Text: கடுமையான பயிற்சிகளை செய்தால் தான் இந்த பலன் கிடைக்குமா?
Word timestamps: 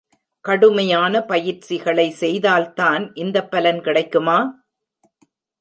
கடுமையான 0.45 1.13
பயிற்சிகளை 1.21 2.07
செய்தால் 2.21 2.67
தான் 2.73 3.03
இந்த 3.15 3.37
பலன் 3.45 3.81
கிடைக்குமா? 3.81 4.39